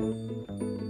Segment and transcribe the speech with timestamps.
[0.00, 0.89] Música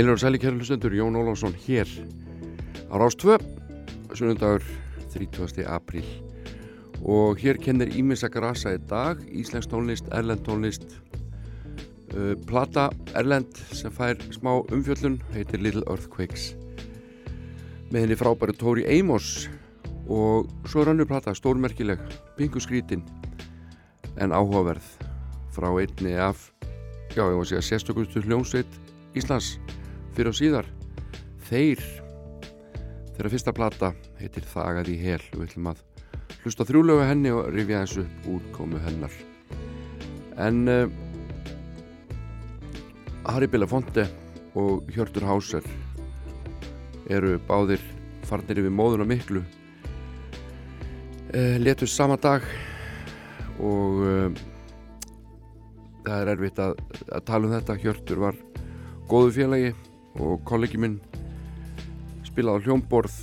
[0.00, 1.84] Heilar og sæli kæra hlustendur, Jón Ólásson hér
[2.88, 3.36] á Rástvö,
[4.14, 4.62] sunnundagur
[5.12, 5.66] 30.
[5.68, 6.06] apríl.
[7.04, 10.86] Og hér kennir Ímins að grasa í dag, Íslensk tónlist, Erlend tónlist,
[12.16, 16.54] uh, plata Erlend sem fær smá umfjöllun, heitir Little Earthquakes.
[17.92, 19.50] Með henni frábæru Tóri Amos
[20.08, 22.00] og svo er annu plata, stórmerkileg,
[22.38, 23.04] pingu skrítin
[24.16, 24.96] en áhugaverð
[25.52, 26.54] frá einni af,
[27.12, 28.80] já ég var að segja, sérstökustu hljómsveit
[29.12, 29.58] Íslands
[30.16, 30.66] fyrir og síðar.
[31.50, 31.82] Þeir
[33.20, 35.20] þeirra fyrsta plata heitir Þagað í hel.
[35.34, 35.82] Og við ætlum að
[36.40, 39.12] hlusta þrjúlegu henni og rifja þessu útkomu hennar.
[40.40, 40.88] En uh,
[43.28, 44.06] Harry Belafonte
[44.56, 45.66] og Hjörtur Hauser
[47.12, 47.82] eru báðir
[48.24, 49.42] farnir yfir móðuna miklu
[51.34, 52.46] uh, letust sama dag
[53.60, 54.30] og uh,
[56.06, 56.80] það er erfitt að,
[57.12, 57.80] að tala um þetta.
[57.84, 58.40] Hjörtur var
[59.10, 59.76] góðu félagi
[60.18, 60.98] og kollegi minn
[62.26, 63.16] spilaði hljómborð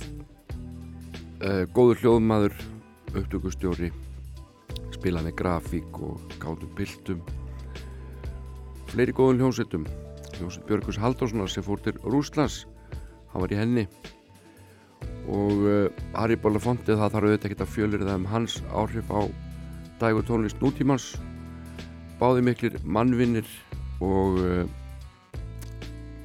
[1.44, 2.56] uh, góður hljóðmaður
[3.14, 3.92] upptökustjóri
[4.96, 7.22] spilaði grafík og gáðum bildum
[8.88, 9.86] fleiri góðum hljómsettum
[10.38, 12.64] hljómsett Björgus Halldórssonar sem fór til Rúslands
[13.32, 13.86] hann var í henni.
[15.28, 19.20] Og uh, Harry Belafonte það þarf auðvitað ekki að fjölir það um hans áhrif á
[20.00, 21.10] dag og tónlist nútímans.
[22.18, 23.48] Báði miklir mannvinnir
[24.04, 24.62] og uh,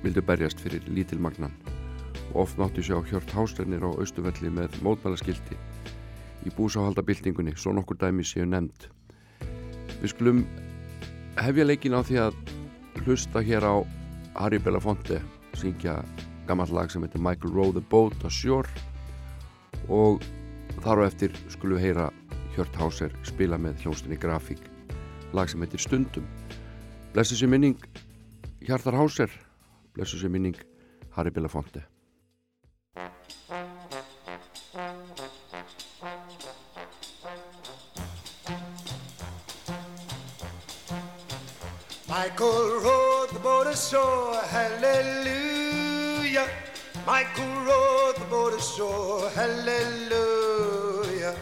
[0.04, 1.54] vildu berjast fyrir lítilmagnan
[2.34, 5.58] og oft máttu sjá Hjört Hásternir á Östuvelli með mótmælaskildi
[6.44, 8.90] í búsáhaldabildingunni, svo nokkur dæmi séu nefnd.
[10.02, 10.42] Við skulum
[11.40, 12.40] hefja leikin á því að
[13.04, 13.76] hlusta hér á
[14.36, 15.22] Harry Belafonte
[15.56, 16.02] syngja
[16.48, 18.68] gammal lag sem heitir Michael Rowe the Boat Ashore
[19.88, 20.24] og
[20.84, 22.10] þar á eftir skulum heyra
[22.58, 24.62] Hjört Háser spila með hljónstinni grafík
[25.34, 26.28] lag sem heitir Stundum.
[27.14, 27.80] Blessi sér minning
[28.66, 29.32] Hjartar Háser
[29.94, 30.58] blessu sér minning
[31.16, 31.88] Harry Belafonte
[42.08, 46.48] Michael rode the boat ashore, hallelujah.
[47.06, 51.36] Michael rode the boat ashore, hallelujah.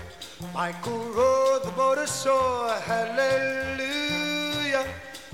[0.53, 4.85] Michael rode the boat ashore, hallelujah.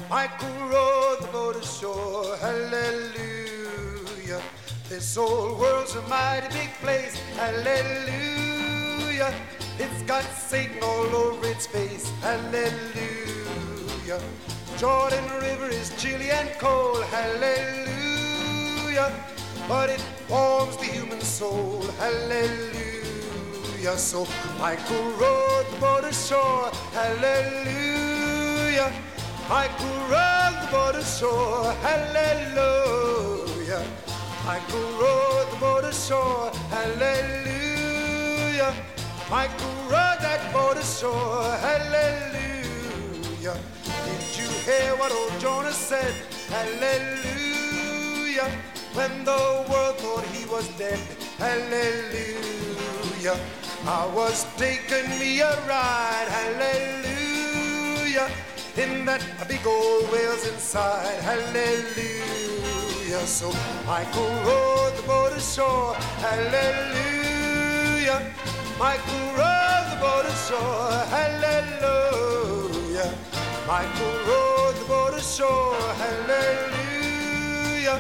[0.10, 1.07] Michael rode the
[1.38, 4.42] boat ashore, hallelujah.
[4.90, 9.32] This old world's a mighty big place, hallelujah.
[9.78, 14.20] It's got Satan all over its face, hallelujah.
[14.78, 19.12] Jordan River is chilly and cold, hallelujah.
[19.68, 23.96] But it warms the human soul, hallelujah.
[24.10, 24.26] So
[24.60, 28.92] Michael rode the boat ashore, hallelujah.
[29.48, 30.96] Michael rode the boat
[31.82, 33.84] hallelujah.
[34.46, 38.74] Michael rode the boat ashore, hallelujah.
[39.30, 43.58] Michael rode that boat ashore, hallelujah.
[44.06, 46.14] Did you hear what old Jonah said?
[46.50, 48.50] Hallelujah.
[48.94, 51.00] When the world thought he was dead,
[51.38, 53.38] hallelujah.
[53.86, 58.30] I was taking me a ride, hallelujah.
[58.78, 63.26] In that big old whale's inside, hallelujah.
[63.26, 63.52] So
[63.88, 65.96] Michael rode the boat ashore.
[66.22, 68.22] Hallelujah.
[68.78, 70.94] Michael rowed the boat ashore.
[71.10, 73.10] Hallelujah.
[73.66, 75.74] Michael rowed the boat ashore.
[76.04, 78.00] Hallelujah.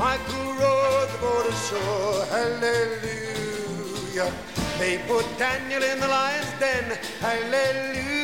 [0.00, 2.26] Michael rowed the boat ashore.
[2.34, 4.32] Hallelujah.
[4.80, 6.98] They put Daniel in the lion's den.
[7.20, 8.17] Hallelujah.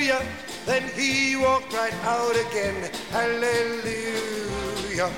[0.00, 2.90] Then he walked right out again.
[3.10, 5.10] Hallelujah.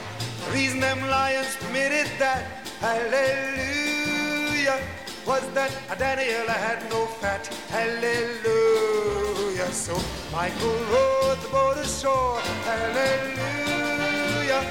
[0.44, 2.67] The reason them lions permitted that.
[2.81, 4.81] Hallelujah.
[5.25, 7.46] Was that Daniel had no fat.
[7.70, 9.70] Hallelujah.
[9.70, 9.94] So
[10.32, 12.40] Michael rowed the boat ashore.
[12.67, 14.67] Hallelujah.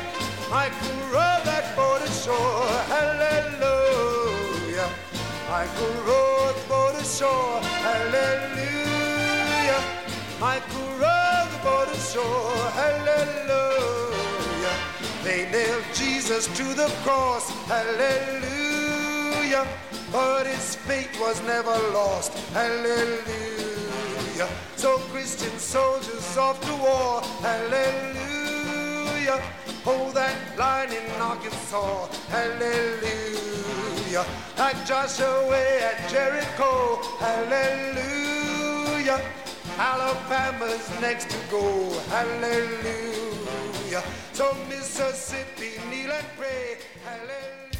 [0.49, 2.67] Michael rowed that boat ashore.
[2.91, 4.89] Hallelujah.
[5.49, 7.61] Michael rowed the boat ashore.
[7.61, 8.60] Hallelujah.
[10.41, 12.57] Michael rowed the boat ashore.
[12.73, 14.73] Hallelujah.
[15.23, 17.51] They nailed Jesus to the cross.
[17.67, 19.67] Hallelujah.
[20.11, 22.33] But his fate was never lost.
[22.53, 24.49] Hallelujah.
[24.77, 27.21] So Christian soldiers off to war.
[27.45, 29.39] Hallelujah.
[29.83, 32.07] Hold that line in Arkansas.
[32.29, 34.25] Hallelujah.
[34.57, 36.99] Like Joshua at Jericho.
[37.19, 39.21] Hallelujah.
[39.77, 41.89] Alabama's next to go.
[42.09, 44.03] Hallelujah.
[44.33, 46.77] So Mississippi, kneel and pray.
[47.05, 47.70] Hallelujah.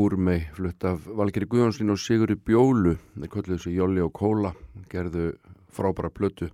[0.00, 2.94] Gúrmei, flutt af Valgeri Guðjónslín og Sigurði Bjólu.
[3.20, 4.54] Þeir kölluðu sig Jolli og Kóla,
[4.88, 5.34] gerðu
[5.76, 6.48] frábæra blötu.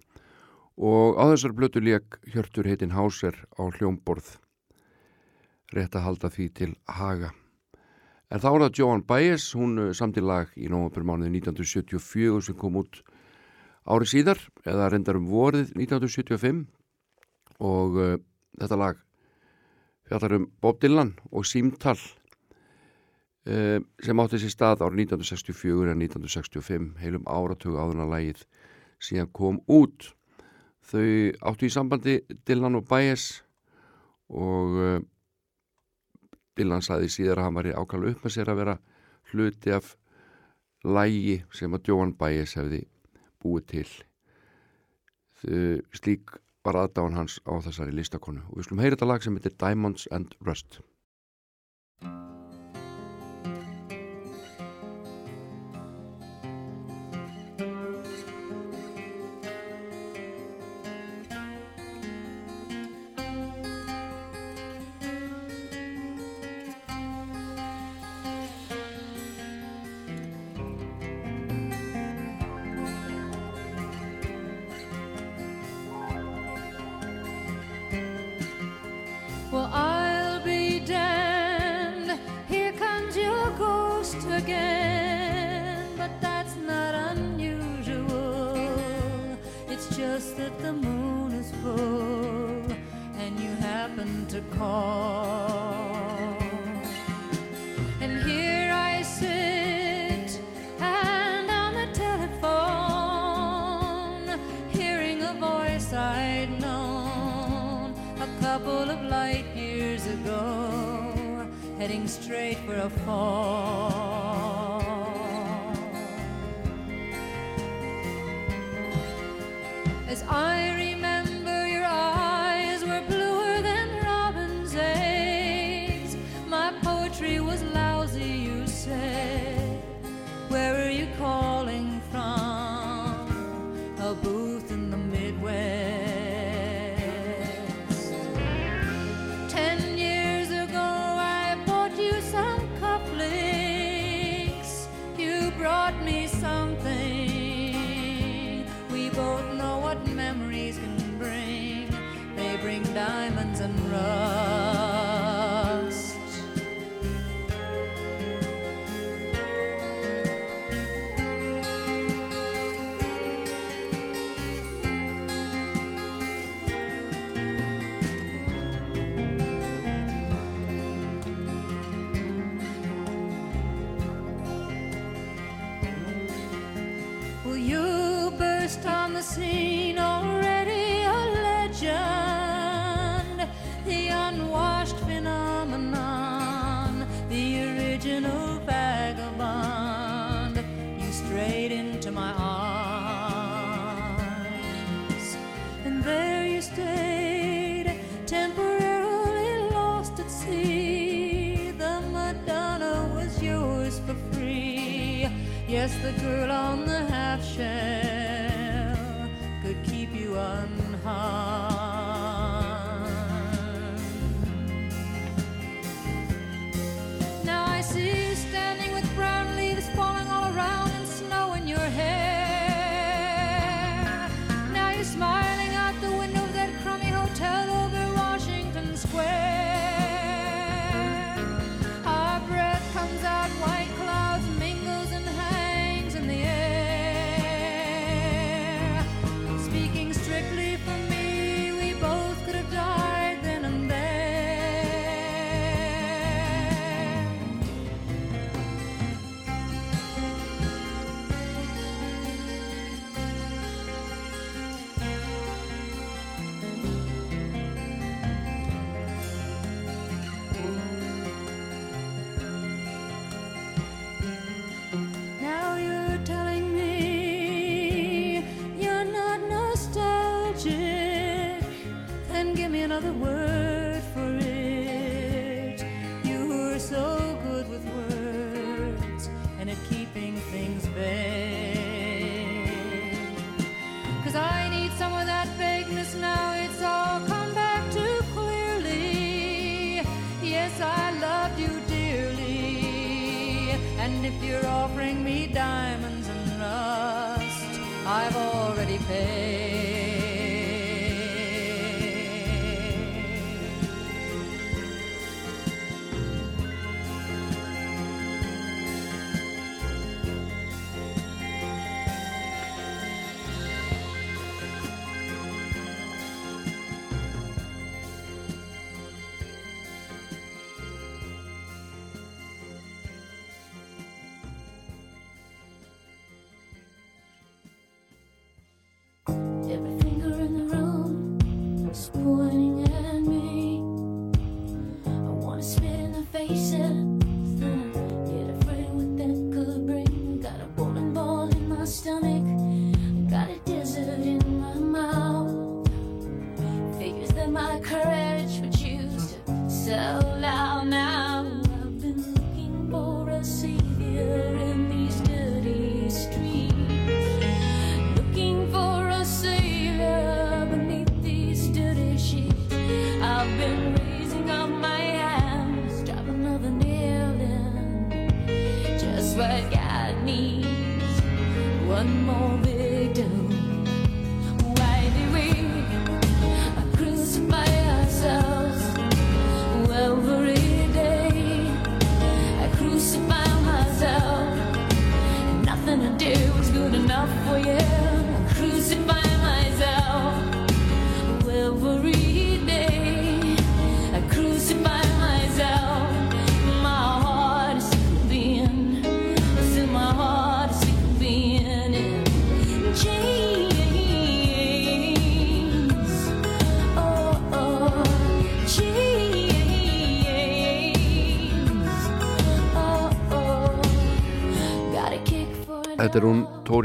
[0.75, 4.33] Og á þessar blötu lék Hjörtur heitin Háser á hljómborð.
[5.71, 7.31] Rétt að halda því til haga.
[8.35, 12.83] En þá er það Joan Baez, hún uh, samti lag í nómabirmánuði 1974 sem kom
[12.83, 13.05] út
[13.87, 16.67] ári síðar, eða reyndar um vorið 1975
[17.63, 18.15] og uh,
[18.59, 19.03] þetta lag
[20.11, 22.01] fjallar um Bob Dylan og símtall
[23.47, 28.43] sem átti sér stað árið 1964 en 1965 heilum áratug áðurna lagið
[29.03, 30.09] síðan kom út.
[30.87, 33.43] Þau áttu í sambandi Dylan og Baez
[34.31, 34.99] og uh,
[36.59, 38.77] Dylan saði síðar að hann var í ákvæmlega upp með sér að vera
[39.31, 39.93] hluti af
[40.87, 42.83] lægi sem að Joan Baez hefði
[43.43, 43.89] búið til.
[45.37, 45.63] Þau,
[45.95, 46.37] slík
[46.67, 48.43] var aðdáðan hans á þessari listakonu.
[48.51, 50.81] Og við skulum heyra þetta lag sem heitir Diamonds and Rust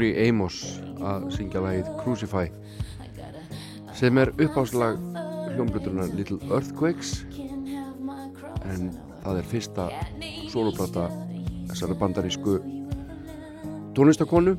[0.02, 0.56] Tori Amos
[0.98, 2.48] að syngja lagið Crucify
[3.94, 4.96] sem er uppháslag
[5.52, 7.20] hljómbluturnar Little Earthquakes.
[8.66, 8.88] En
[9.22, 9.84] það er fyrsta
[10.50, 11.04] soloplata
[11.68, 12.56] þessari bandarísku
[13.94, 14.56] tónlistakonu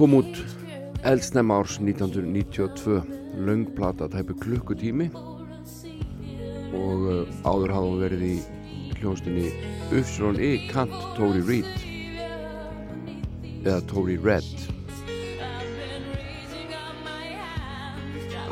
[0.00, 0.40] kom út
[1.06, 2.98] eldsnæma árs 1992
[3.46, 5.12] laungplata tæpu klukkutími.
[6.74, 8.34] Og eh, áður hafa verið í
[8.98, 9.46] hljónstinni
[9.94, 10.56] Ufsrón E.
[10.74, 11.89] Kant Tóri Reid
[13.64, 14.68] eða Tori Redd.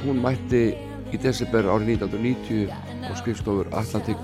[0.04, 0.62] Hún mætti
[1.12, 2.68] í desember árið 1990
[3.08, 4.20] á skrifstofur Atlantik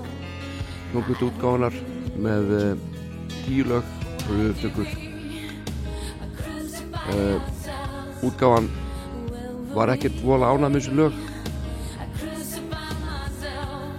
[0.91, 1.75] hljókut útgáðanar
[2.21, 2.75] með eh,
[3.43, 3.87] tílög
[4.25, 4.89] fröðutökur
[6.95, 7.37] uh, eh,
[8.25, 8.69] útgáðan
[9.75, 11.19] var ekkert vola ánað með þessu lög.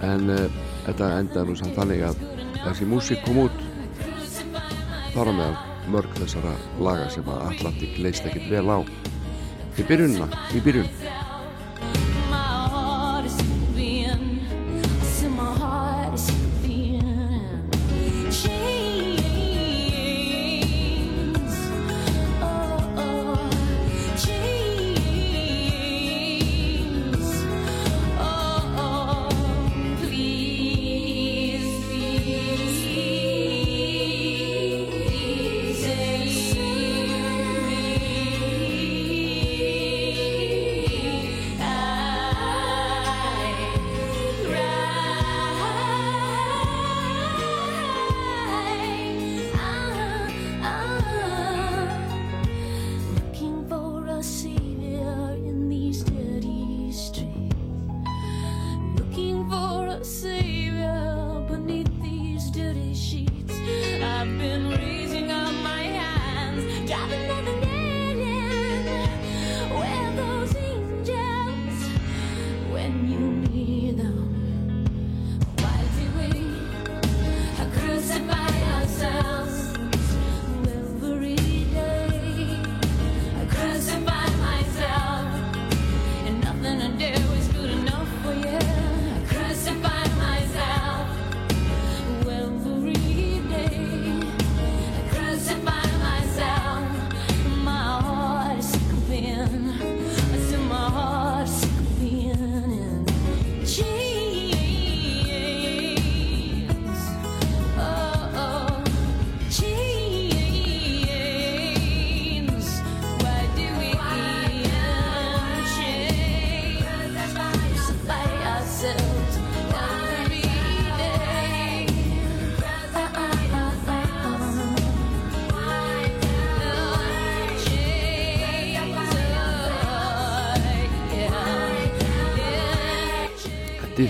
[0.07, 2.27] En uh, þetta endaði nú samt þannig að
[2.65, 3.63] þessi músík kom út
[5.13, 8.79] þar á meðan mörg þessara laga sem að Atlantik leist ekkit vel á
[9.77, 10.87] í byrjunna, í byrjun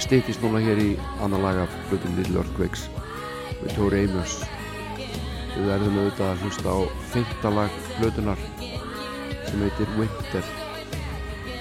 [0.07, 2.85] stýttist núna hér í annar lag af hlutin Little Earthquakes
[3.59, 4.35] með Tóri Amos
[5.51, 6.79] við verðum auðvitað að hlusta á
[7.11, 8.43] feinta lag hlutunar
[9.49, 10.45] sem heitir Winter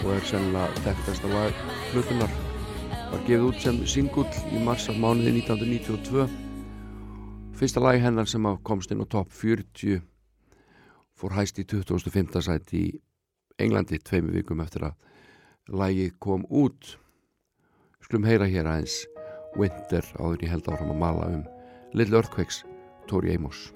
[0.04, 1.58] og er sennilega þekktasta lag
[1.90, 2.36] hlutunar
[3.10, 6.26] var gefið út sem singull í mars af mánuði 1992
[7.58, 10.04] fyrsta lag hennar sem komst inn á topp 40
[11.18, 12.38] fór hæst í 2005.
[12.46, 12.94] sæti í
[13.58, 16.94] Englandi tveimu vikum eftir að lagið kom út
[18.06, 19.00] skulum heyra hér aðeins
[19.58, 21.40] Winter áður ég held áfram að mala um
[21.96, 22.60] Little Earthquakes,
[23.10, 23.72] Tori Amos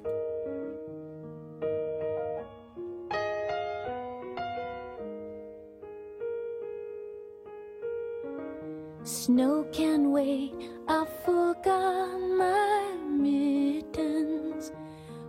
[9.02, 10.54] Snow can wait,
[10.86, 14.70] I forgot my mittens.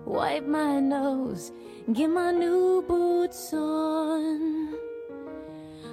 [0.05, 1.51] Wipe my nose,
[1.93, 4.80] get my new boots on.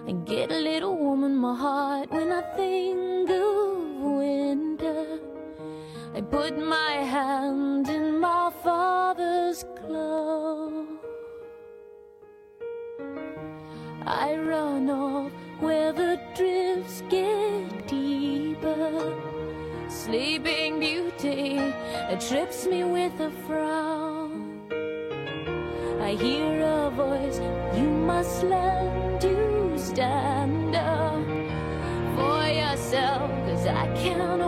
[0.09, 5.21] I get a little warm in my heart when I think of winter.
[6.15, 10.87] I put my hand in my father's glove.
[14.07, 19.15] I run off where the drifts get deeper.
[19.91, 21.59] Sleeping Beauty
[22.13, 24.63] it trips me with a frown.
[26.01, 27.41] I hear a voice,
[27.77, 29.08] you must to
[29.89, 31.25] stand up
[32.15, 34.43] for yourself, cause I can't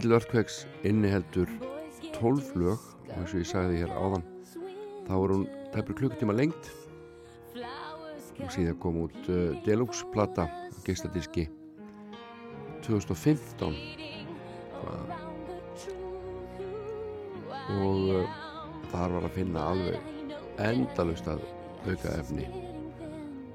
[0.00, 1.50] Little Earthquakes inniheldur
[2.14, 4.22] 12 lög og eins og ég sagði þér áðan
[5.04, 5.42] þá er hún
[5.74, 6.70] tæpur klukkutíma lengt
[8.40, 11.44] og síðan kom út uh, Deluxe plata á geistadiski
[12.86, 13.76] 2015
[14.78, 15.12] Hvað-
[17.76, 18.40] og uh,
[18.94, 20.00] þar var að finna alveg
[20.64, 21.44] endalust að
[21.84, 22.48] auka efni.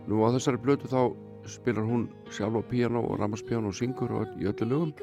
[0.06, 1.10] Nú á þessari blötu þá
[1.50, 4.94] spilar hún sjálf á piano og ramaspiano og syngur og í öllu lögum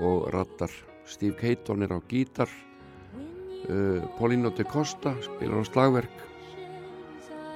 [0.00, 0.72] og rattar
[1.06, 2.50] Steve Caton er á gítar.
[3.66, 6.16] Uh, Paulino de Costa spilar á slagverk.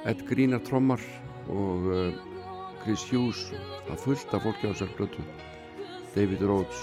[0.05, 1.01] Ed Green er trommar
[1.47, 2.13] og uh,
[2.81, 3.51] Chris Hughes
[3.87, 5.23] það fullt af fólki á þessar blötu
[6.15, 6.81] David Rhodes,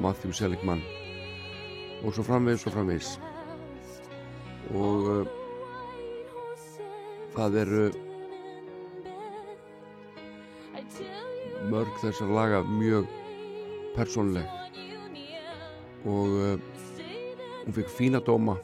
[0.00, 0.82] Matthew Seligman.
[2.04, 3.16] Og svo framvegis og framvegis.
[4.74, 5.24] Og uh,
[7.34, 7.88] það eru
[11.72, 13.10] mörg þessar laga mjög
[13.96, 14.57] persónleg
[16.04, 16.58] og uh,
[17.64, 18.56] hún fikk fína dóma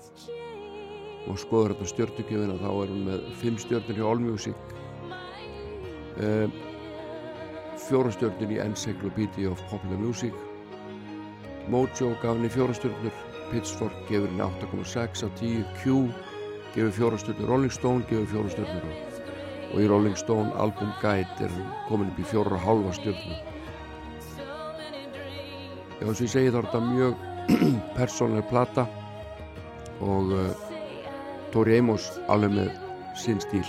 [1.25, 2.59] og skoður þetta stjörnugjöfina.
[2.61, 4.75] Þá er hún með fimm stjörnur í Allmusic
[6.21, 6.47] uh,
[7.87, 10.37] fjóra stjörnur í Encyclopedia of Popular Music.
[11.73, 16.05] Mojo gaf henni fjóra stjörnur Pitchfork gefur henni 8,6 af 10 Q
[16.77, 18.89] gefur fjóra stjörnur Rolling Stone gefur fjóra stjörnur.
[18.93, 19.15] Og
[19.75, 23.54] og í Rolling Stone Album Guide er hún komin upp í fjóra og hálfa stjórnum
[26.05, 27.21] Já, eins og ég segi þá er þetta mjög
[27.97, 28.83] persónlega plata
[30.05, 30.51] og uh,
[31.55, 32.69] Tori Amos alveg með
[33.17, 33.65] sinn stíl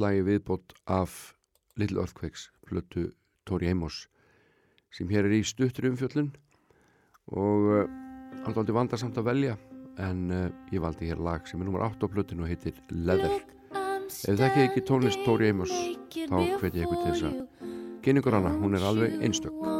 [0.00, 1.34] skulum heyra eitt lagi viðbót af
[1.76, 3.12] Little Earthquakes plötu
[3.44, 4.08] Tori Amos
[4.90, 6.32] sem hér er í stuttri umfjöllun
[7.30, 7.88] og
[8.42, 9.56] hann er aldrei vandarsamt að velja
[9.98, 13.42] en uh, ég valdi hér lag sem er nummer 8 á plötun og heitir Leather.
[13.70, 17.44] Ef Ef þekkið ekki tónlist Tori Amos þá hvet ég ykkur til þess að
[18.02, 19.79] kynna ykkur hana, hún er alveg einstök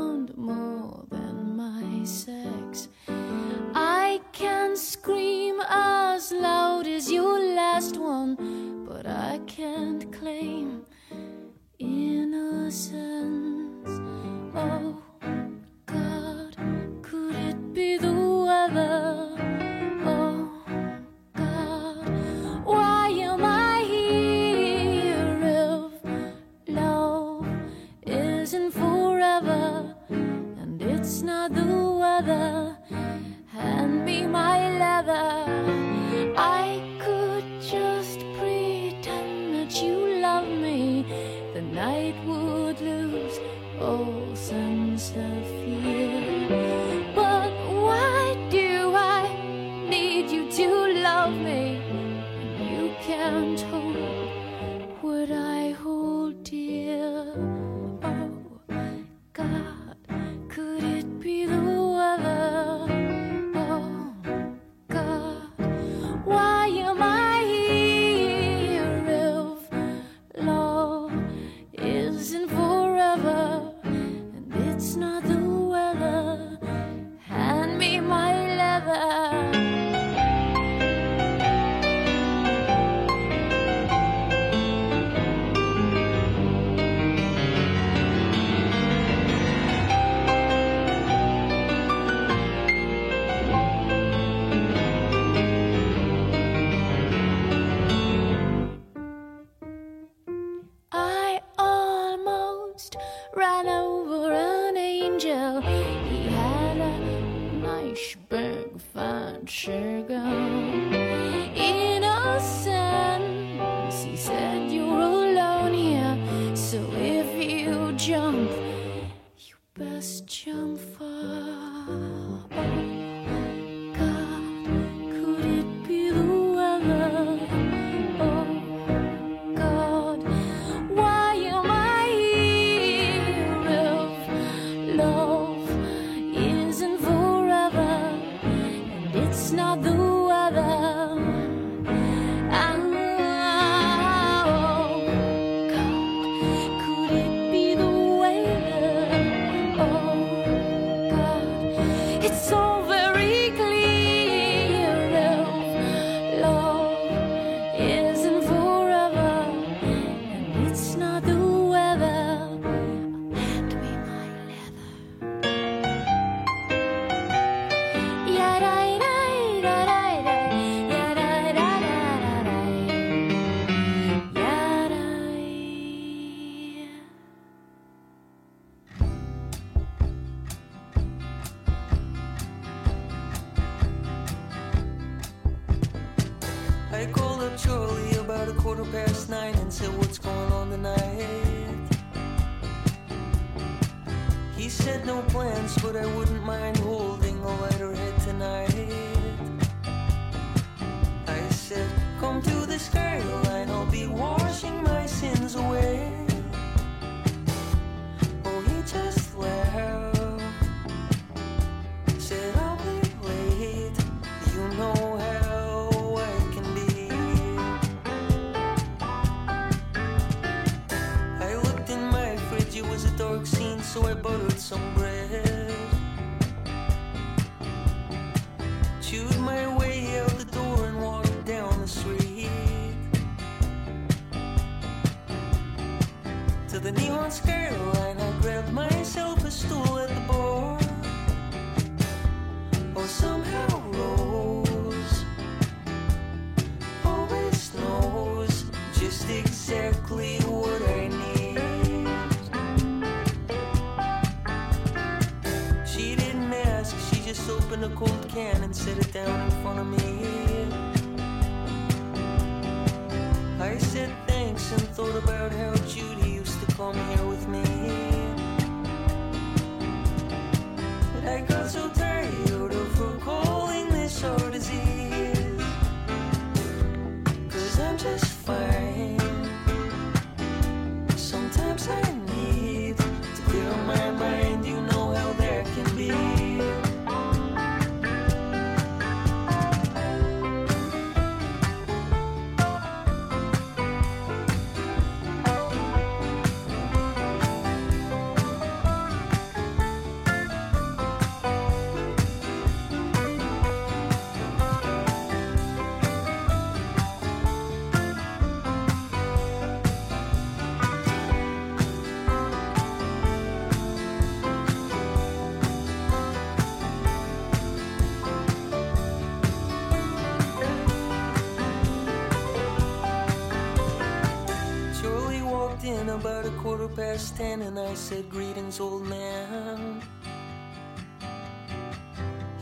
[327.20, 330.00] and I said, Greetings, old man.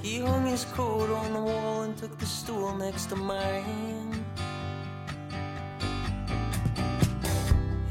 [0.02, 4.24] He hung his coat on the wall and took the stool next to mine.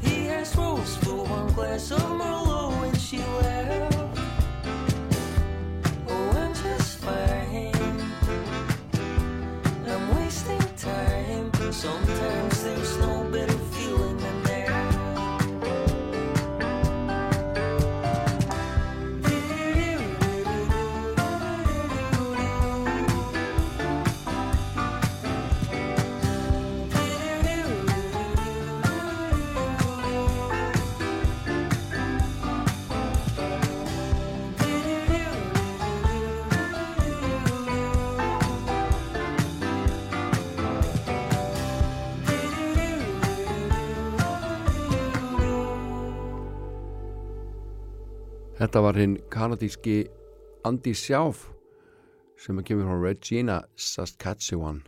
[0.02, 2.07] He asked Rose for one glass of
[48.68, 49.94] Þetta var hinn kanadíski
[50.68, 51.46] Andy Sjáf
[52.36, 54.82] sem að kemur frá Regina Saskatchewan.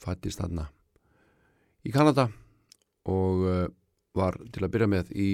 [0.00, 0.64] Fættist þarna
[1.84, 2.24] í Kanada
[3.12, 3.66] og uh,
[4.16, 5.26] var til að byrja með í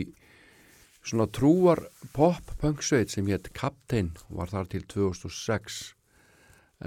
[0.99, 5.79] svona trúar pop-punk sveit sem hétt Captain var þar til 2006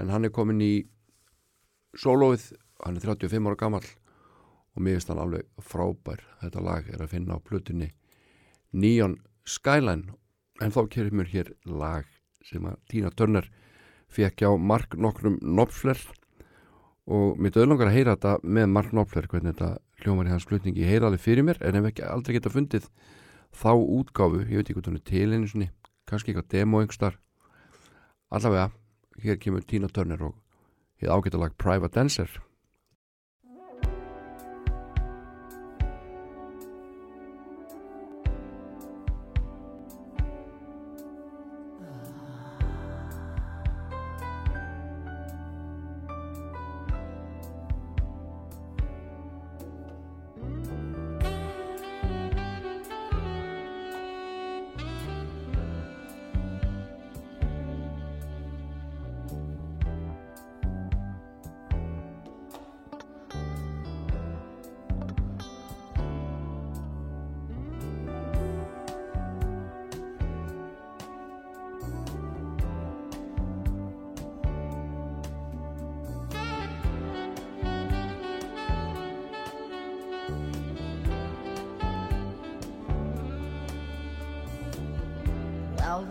[0.04, 0.74] en hann er komin í
[1.96, 2.50] sólóið,
[2.84, 6.20] hann er 35 ára gammal og mér finnst hann alveg frábær.
[6.44, 7.94] Þetta lag er að finna á plutunni
[8.72, 10.14] Neon Skyline.
[10.62, 12.08] En þá kemur hér lag
[12.46, 13.48] sem að Tina Turner
[14.12, 15.98] fekk á Mark nokkrum Knopfler.
[17.06, 20.84] Og mér döðlangar að heyra þetta með Mark Knopfler hvernig þetta hljómar í hans flutningi.
[20.84, 22.86] Ég heyra alveg fyrir mér en hef ekki aldrei geta fundið
[23.52, 25.68] þá útgáfu, ég veit ekki er til einu sinni,
[26.08, 27.18] kannski eitthvað demo einhverstar
[28.32, 28.70] allavega,
[29.20, 30.38] hér kemur Tina Turner og
[31.02, 32.30] hér ágæta lag Private Dancer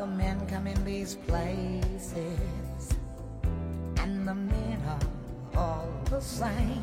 [0.01, 2.89] the men come in these places,
[3.97, 4.99] and the men are
[5.55, 6.80] all the same.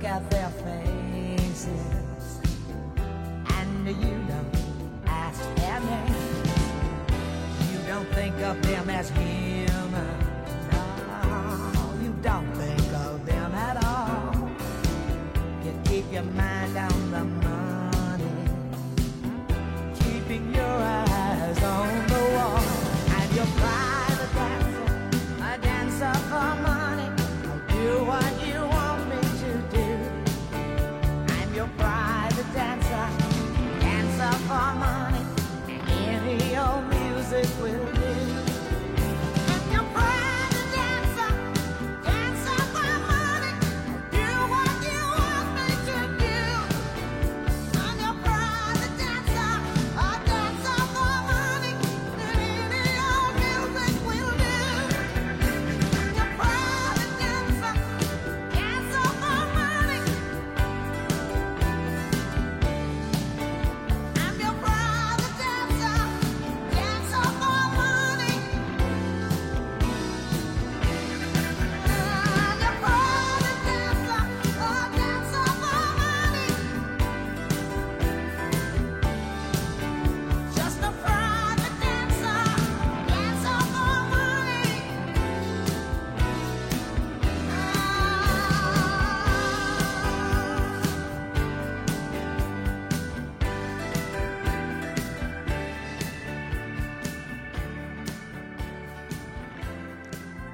[0.00, 0.33] que.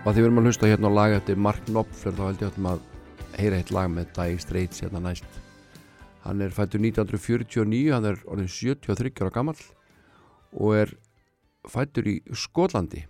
[0.00, 2.42] Og að því við erum að hlusta hérna á lag eftir Mark Knopfler þá held
[2.42, 2.84] ég að að
[3.36, 5.26] heyra eitt lag með Dire Straits hérna næst.
[6.24, 9.58] Hann er fættur 1949 hann er orðin 73 ára gammal
[10.56, 10.94] og er
[11.68, 13.02] fættur í Skotlandi.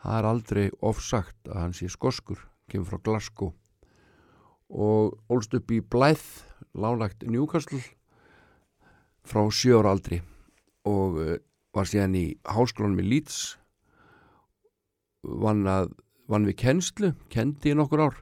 [0.00, 2.40] Það er aldrei ofsagt að hann sé skoskur
[2.72, 3.52] kemur frá Glasgow.
[4.72, 7.82] Og ólst upp í Blythe lálagt Newcastle
[9.24, 10.22] frá sjóra aldri
[10.88, 11.36] og uh,
[11.76, 13.58] var síðan í háskólanum í Leeds
[15.24, 15.90] vann, að,
[16.30, 18.20] vann við kennslu kendi í nokkur ár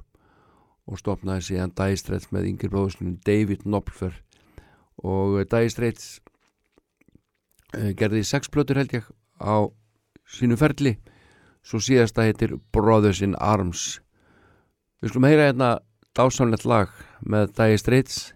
[0.88, 4.14] og stopnaði síðan Straits með yngir bróðuslunum David Knopfler.
[5.02, 6.20] Og Dire Straits
[7.76, 9.06] uh, gerði sex plötur held ég
[9.38, 9.70] á
[10.26, 10.96] sínu ferli.
[11.62, 14.00] Svo síðasta heitir Brothers in Arms.
[15.02, 15.70] Við skulum heyra hérna
[16.18, 16.90] dásamlegt lag
[17.22, 18.32] með Straits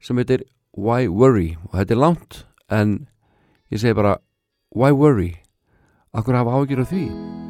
[0.00, 1.56] sem heitir Why Worry.
[1.70, 2.98] Og þetta er langt en
[3.70, 4.18] ég segi bara
[4.70, 5.34] Why Worry?
[6.16, 7.45] Akkur hafa ágjör af því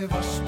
[0.00, 0.39] levaste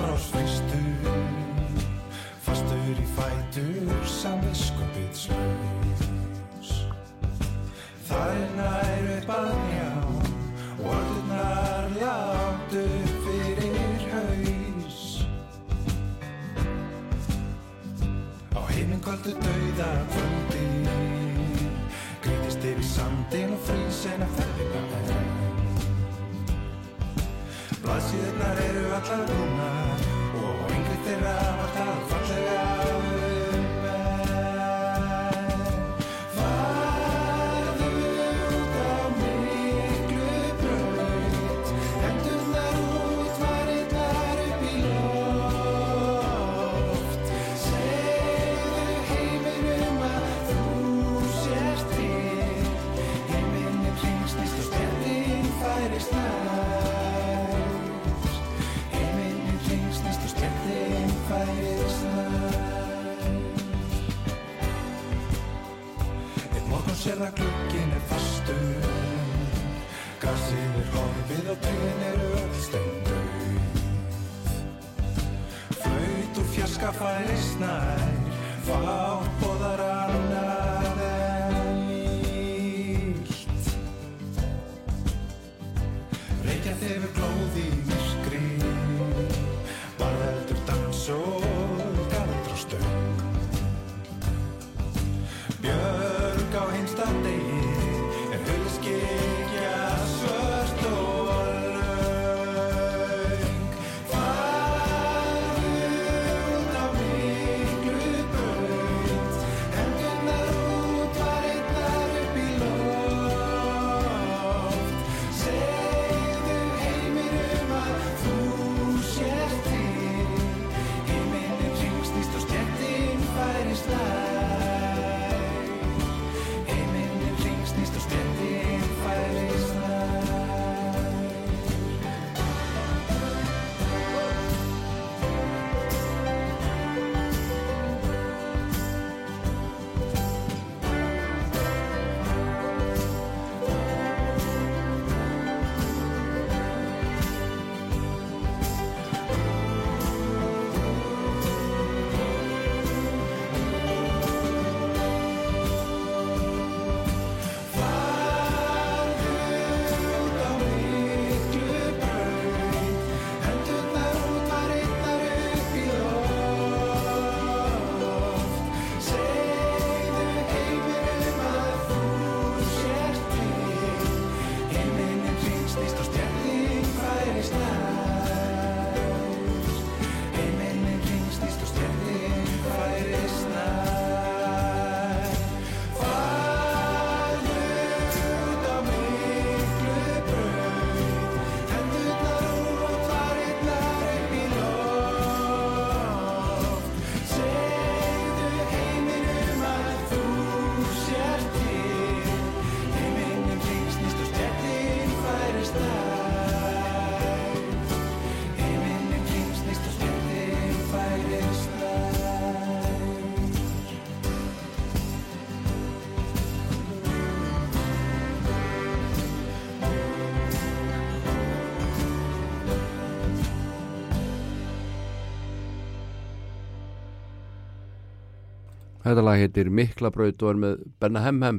[229.13, 231.59] Þetta lag heitir Miklabraut og er með Benna Hemhem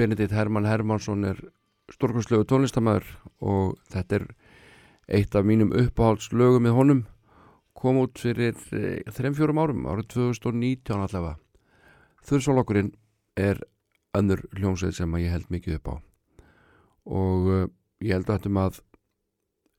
[0.00, 1.42] Benedikt Hermann Hermansson er
[1.92, 3.10] stórkurslegu tónlistamæður
[3.44, 4.24] og þetta er
[5.18, 7.02] eitt af mínum uppáhaldslögum með honum.
[7.76, 11.36] Kom út fyrir eh, þrem fjórum árum, árið 2019 allavega.
[12.24, 12.94] Þurrsólokkurinn
[13.36, 13.60] er
[14.16, 15.96] önnur hljómsveit sem ég held mikið upp á.
[17.12, 17.62] Og uh,
[18.00, 18.82] ég held að þetta að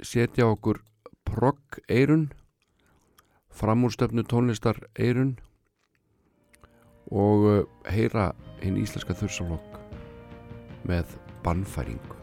[0.05, 0.84] setja okkur
[1.26, 2.30] progg eirun
[3.49, 5.39] framúrstöfnu tónlistar eirun
[7.12, 8.32] og uh, heyra
[8.62, 9.80] hinn íslenska þursalokk
[10.89, 12.18] með bannfæringu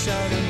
[0.00, 0.49] Nú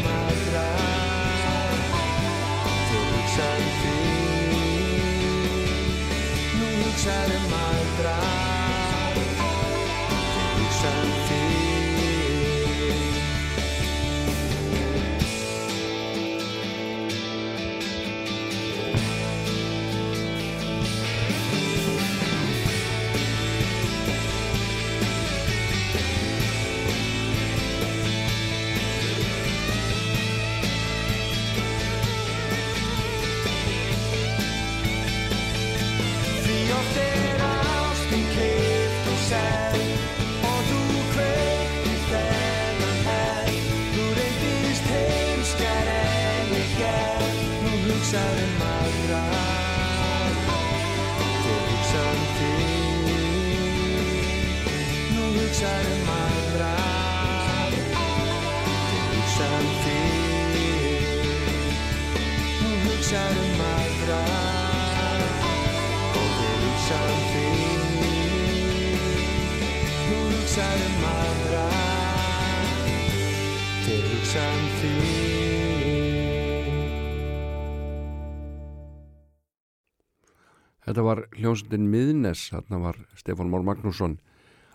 [81.00, 84.18] Þetta var hljómsveitin Miðnes, þarna var Stefán Már Magnússon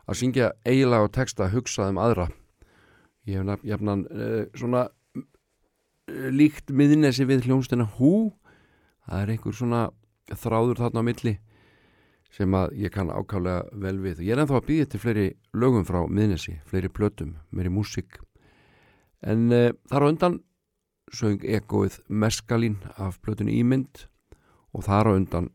[0.09, 2.23] að syngja eiginlega og texta hugsað um aðra.
[3.29, 8.31] Ég hef jafnan uh, svona uh, líkt Miðnesi við hljómsveitina Hú.
[9.05, 9.81] Það er einhver svona
[10.31, 11.33] þráður þarna á milli
[12.33, 14.23] sem að ég kann ákálega vel við.
[14.25, 18.17] Ég er ennþá að býða til fleiri lögum frá Miðnesi, fleiri plötum, meiri músík.
[19.21, 20.39] En uh, þar á undan
[21.13, 24.07] söng ekoið Meskalín af plötunni Ímynd
[24.73, 25.51] og þar á undan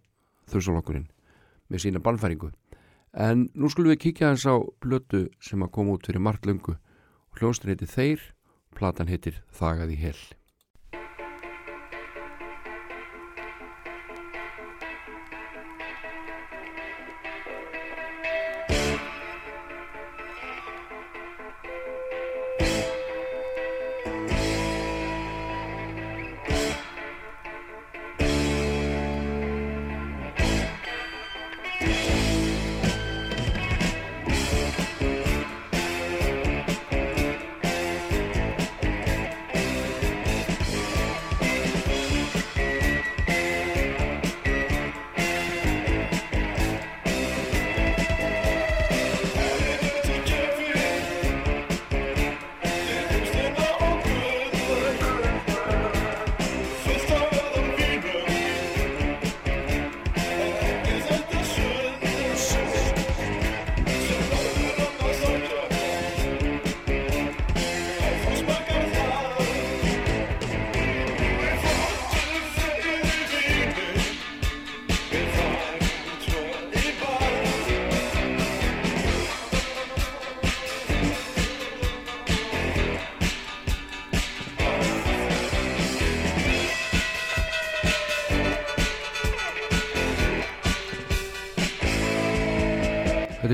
[0.53, 1.09] þursalokkurinn
[1.71, 2.51] með sína bannfæringu.
[3.15, 6.77] En nú skulum við kíkja hans á plötu sem að koma út fyrir margt löngu
[6.77, 8.21] og hljónstin heitir Þeir,
[8.75, 10.03] platan heitir Þagað í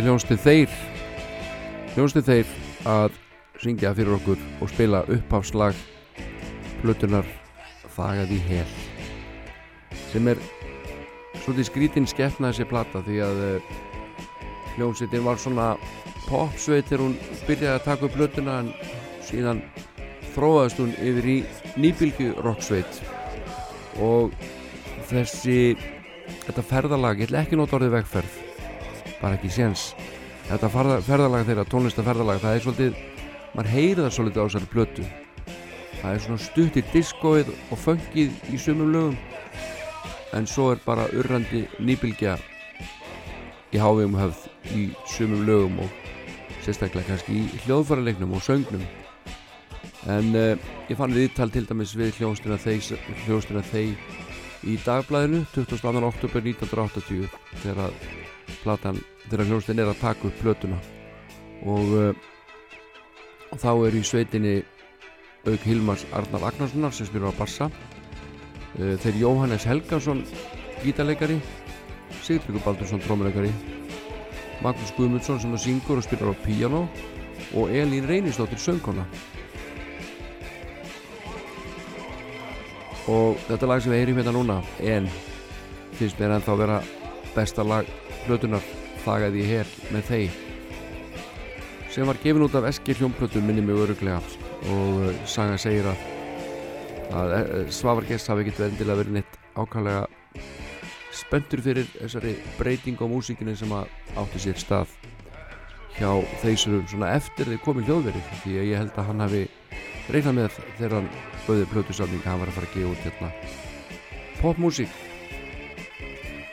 [0.01, 0.73] er hljónstið þeir.
[1.95, 2.49] Hljónstið þeir
[2.91, 3.15] að
[3.63, 5.79] syngja fyrir okkur og spila upphafslag
[6.83, 7.29] plötunar
[7.97, 8.67] Þagað í hel
[10.11, 10.41] sem er
[11.41, 13.75] svolítið skrítinn skeppna þessi plata því að uh,
[14.77, 15.71] hljónsitin var svona
[16.27, 17.19] popsveit þegar hún
[17.49, 18.73] byrjaði að taka upp plötuna en
[19.25, 19.63] síðan
[20.35, 21.37] þróaðist hún yfir í
[21.81, 23.01] nýbylgu rocksveit.
[24.05, 24.35] Og
[25.09, 25.77] þessi
[26.45, 28.43] þetta ferðalag, ég ætla ekki nota orðið vegferð
[29.21, 29.91] bara ekki séns
[30.47, 32.99] þetta farða- ferðalag þeirra, tónlistaferðalag það er svolítið,
[33.55, 35.07] maður heyrir það svolítið á þessari plötu
[36.01, 39.17] það er svona stutt í diskóið og fengið í sumum lögum
[40.37, 42.37] en svo er bara urrandi nýbylgja
[43.73, 46.05] í hávegum höfð í sumum lögum og
[46.65, 48.85] sérstaklega kannski í hljóðfæralegnum og söngnum
[50.07, 50.53] en uh,
[50.91, 53.97] ég fann viðtal til dæmis við hljóðstina þeir, hljóðstina þeir
[54.67, 56.05] í dagblæðinu 22.
[56.07, 57.27] oktober 1980
[57.63, 58.26] þegar að
[58.67, 58.99] platan
[59.29, 60.79] þegar hljóðstin er að taka upp plötuna.
[61.67, 64.57] Og, uh, og þá er í sveitinni
[65.47, 70.25] auk Hilmars Arnar Agnarssonar sem spyrir á bassa uh, þeir Jóhannes Helgason
[70.83, 71.39] gítarleikari
[72.23, 73.53] Sigtryggur Baldursson trómuleikari
[74.65, 76.87] Magnús Guðmundsson sem syngur og spyrir á piano
[77.55, 79.05] og Elín Reynisdóttir söngkona.
[83.07, 85.07] Og þetta lag sem við heyrim hérna núna en
[85.99, 86.81] finnst mér ennþá að vera
[87.37, 87.87] besta lag
[88.27, 88.75] plötunar
[89.07, 90.43] Þagaði í hel með þeir
[91.97, 94.19] sem var gefin út af Eskir hljómplötu minni mjög öruglega
[94.69, 96.03] og uh, saga segir að,
[97.17, 100.03] að uh, Svavar Gess hafi ekkert vendilega verið neitt ákvæmlega
[101.17, 104.93] spenntur fyrir þessari breyting á músíkinu sem átti sér stað
[105.97, 106.11] hjá
[106.43, 109.43] þeisurum svona eftir þeir komið hljóðverið því að ég held að hann hafi
[110.13, 111.09] reiknað með þegar hann
[111.47, 113.31] bauði plötusamning að hann var að fara að gefa út hérna.
[114.43, 114.93] Popmusík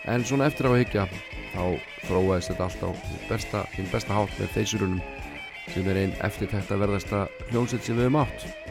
[0.08, 1.08] en svona eftir á að hyggja
[1.54, 1.64] þá
[2.08, 5.02] þróaðist þetta allt á hinn besta, hinn besta hátt með þeisurunum
[5.70, 8.63] sem er einn eftirtækt að verðasta hljónsett sem við höfum átt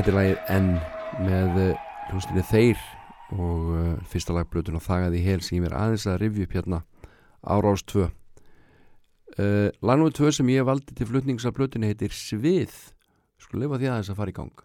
[0.00, 0.68] Þetta er lagið N
[1.26, 2.84] með uh, hljómsdýrni Þeir
[3.36, 6.54] og uh, fyrsta lagblötun og þagaði í hel sem ég er aðeins að rifja upp
[6.56, 6.78] hérna
[7.44, 8.08] árás 2 uh,
[9.84, 10.14] Lag nr.
[10.16, 12.72] 2 sem ég valdi til flutningsablötunni heitir Svið
[13.44, 14.64] Skulum lifa því aðeins að fara í gang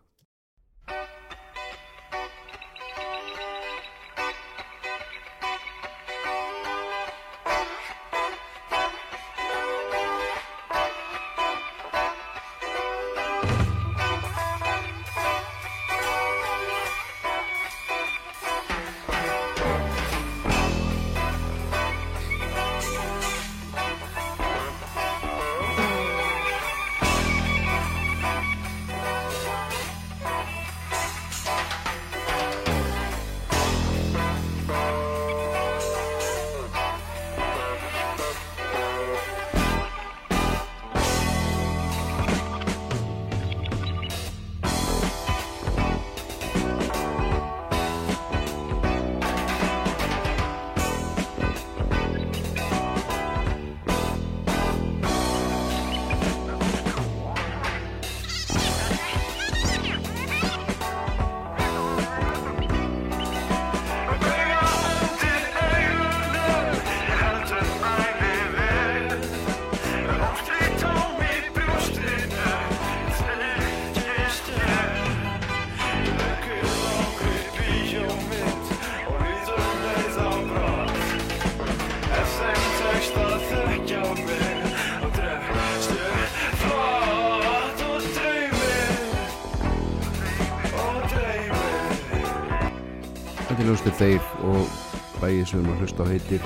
[95.85, 96.41] hlusta heitir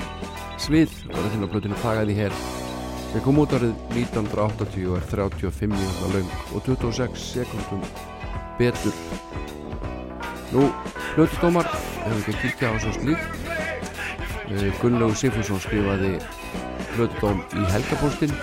[0.60, 0.92] Svið.
[1.08, 2.34] Og þetta er plötinu þagaði í hel
[3.10, 7.82] sem kom út árið 1980 og er 35 mínúta laung og 26 sekundum
[8.58, 8.94] betur.
[10.52, 10.68] Nú,
[11.16, 11.66] hljóttustómar
[12.04, 13.28] hefur ekki að kíkja á svo slíkt.
[14.80, 16.12] Gunnlaugur Sigfússon skrifaði
[16.96, 18.34] hljóttudóm í helgapóstinn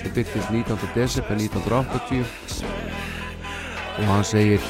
[0.00, 0.90] sem byrktist 19.
[0.96, 2.24] desember 1980
[3.96, 4.60] og hann segir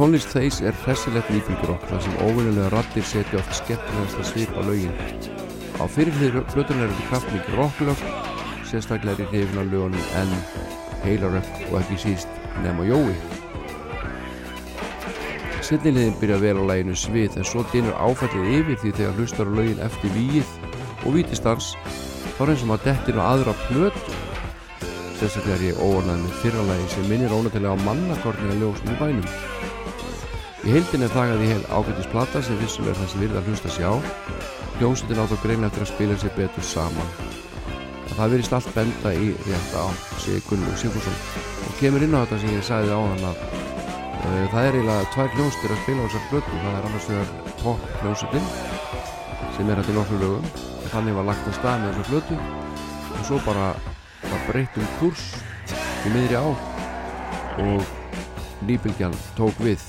[0.00, 4.94] Tónlist þeis er hressilegt nýfingurokk þar sem óvinnilega rattir setja oft skemmtilegast að svipa lögin.
[5.76, 8.04] Á fyrirlið fluturinn er þetta kraftmikið rocklög,
[8.70, 10.32] sérstaklega er í hrifin á lögunum en
[11.02, 13.12] heilarökk og ekki síst nema jói.
[15.68, 19.84] Setniliðin byrja vel á læginu svið en svo dynur áfællið yfir því þegar hlustar lögin
[19.84, 20.56] eftir víið
[21.04, 21.74] og vítistans
[22.38, 24.16] þá er eins og maður dettir á aðra plötu.
[25.20, 29.68] Sérstaklega er ég óanað með fyrralægi sem minnir ónættilega á mannakornina ljósum í bænum.
[30.70, 33.46] Í heildin er þagað í heil ágættis plata sem vissulega er það sem virða að
[33.50, 33.94] hlusta sér á.
[34.76, 37.08] Hljómsveitin átt á greina eftir að spila sér betur saman.
[38.12, 39.86] Það virðist allt benda í rétt á,
[40.22, 41.16] segi Gunnlug Sigfússon.
[41.66, 45.08] Og kemur inn á þetta sem ég sagði á hann að uh, það er eiginlega
[45.16, 46.60] tvær hljómsveitir að spila á þessar blötu.
[46.62, 47.32] Það er annars vegar
[47.64, 48.46] pop hljómsveitin
[49.56, 50.46] sem er hægt í nokkru lögum.
[50.92, 52.38] Þannig var lagt að stað með þessar blötu
[53.16, 53.72] og svo bara
[54.28, 55.26] var breytt um kurs
[56.06, 56.46] í miðri á
[57.58, 57.82] og
[58.70, 59.82] nýbylgjan tók við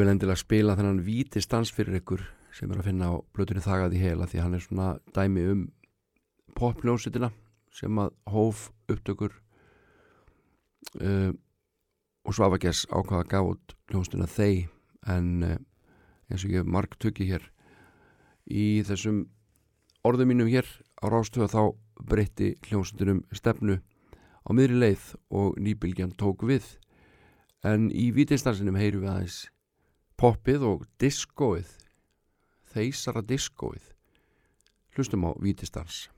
[0.00, 2.22] ég vil endilega spila þennan víti stans fyrir ykkur
[2.56, 5.66] sem er að finna á blötunni þagað í hela því hann er svona dæmi um
[6.56, 7.28] popljónsutina
[7.76, 9.34] sem að hóf upptökur
[11.04, 11.36] uh,
[12.24, 14.72] og Svavagess ákvaða að gaf út hljónstuna þeir
[15.12, 15.60] en uh,
[16.32, 17.44] eins og ég hef marg tökki hér
[18.48, 19.26] í þessum
[20.00, 20.64] orðum mínum hér
[21.04, 21.62] á rástöða þá
[22.08, 26.64] breytti hljónsutinum stefnu á miðri leið og nýbylgjan tók við.
[27.60, 29.42] En í vítinstansinum heyrum við aðeins
[30.20, 31.70] poppið og diskóið
[32.74, 33.86] þeisara diskóið.
[34.92, 36.10] Hlustum á vítistans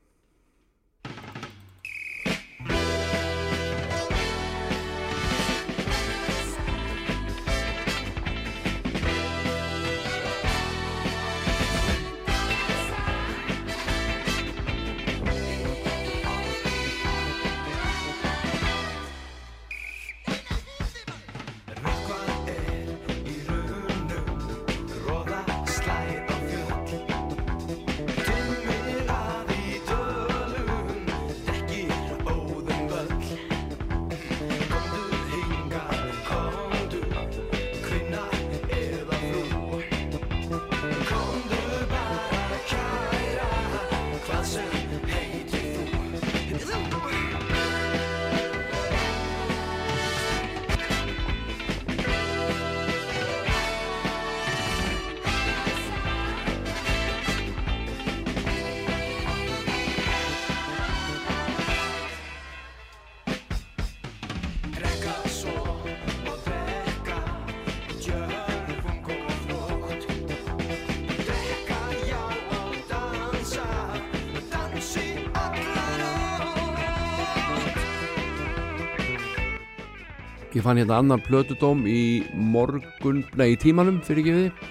[80.63, 84.69] Ég fann hérna annan plötudóm í morgun, nei í tímanum fyrir gefiði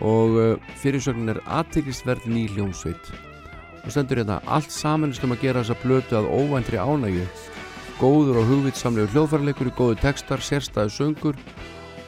[0.00, 3.10] og uh, fyrirsögnin er aðtyklisverð ný hljómsveit.
[3.84, 7.28] Og stendur hérna allt samanist um að gera þessa plötu að óvæntri ánægju.
[8.00, 11.44] Góður og hugvitsamlegu hljóðfærleikur góður textar, sérstæðu söngur.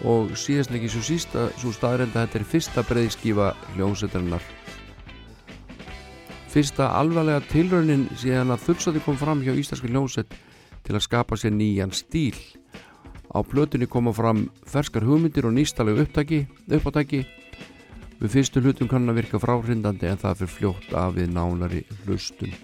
[0.01, 4.53] Og síðast ekki svo sísta svo staðrenda þetta er fyrsta breyðskífa hljómsveitarinnar.
[6.49, 10.39] Fyrsta alvarlega tilraunin síðan að þursati kom fram hjá íslenski hljómsveit
[10.87, 12.41] til að skapa sér nýjan stíl
[13.37, 16.47] á plötunni koma fram ferskar hugmyndir og nýstalegu upptæki,
[18.17, 22.55] við fyrstu hlutum kann að virka fráhrindandi en það fyrir fljótt af við nánari hlustun.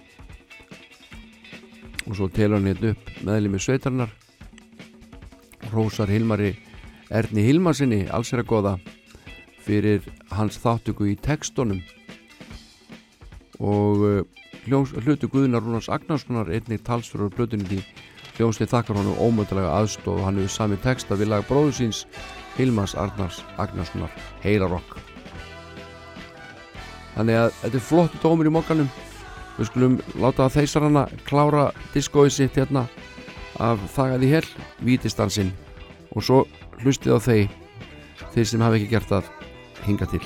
[2.09, 4.09] Og svo telur hann hérna upp meðlimi sveitarinnar.
[5.71, 6.55] Rósar Hilmari
[7.13, 8.73] Erni Hilmarsinni alls er að goða
[9.63, 10.01] fyrir
[10.33, 11.83] hans þáttöku í textunum.
[13.61, 14.25] Og
[14.65, 17.79] hljós, hlutu Guðunar Rúnars Agnarssonar einnig talsfyrir á blötunni því
[18.37, 22.03] hljómsveit þakkar honum ómöndalega aðstof og hann hefur sami texta við laga bróðu síns
[22.57, 24.99] Hilmars Arnars Agnarssonar Heilarokk
[27.13, 28.91] þannig að þetta er flottu dómur í mokkanum
[29.57, 32.87] við skulum láta þeisar hana klára diskóið sitt hérna
[33.61, 34.45] af þagaði hel,
[34.85, 35.53] vítistansinn.
[36.13, 36.43] Og svo
[36.81, 37.59] hlustið á þeir
[38.33, 39.29] þeir sem hafa ekki gert það
[39.85, 40.23] hinga til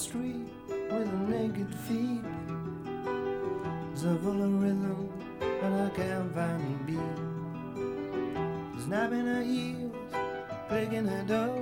[0.00, 2.24] street with a naked feet.
[3.94, 5.12] Full of rhythm,
[5.62, 7.18] and I can't find the beat.
[8.84, 9.92] Snapping her heels
[10.68, 11.59] clicking her doors.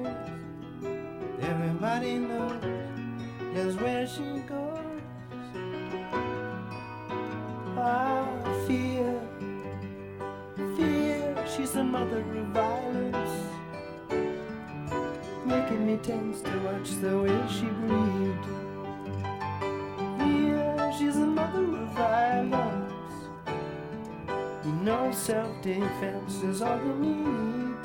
[25.28, 27.76] Know self-defense is all you need.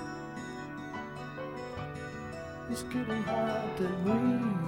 [2.69, 4.62] It's getting hard to breathe.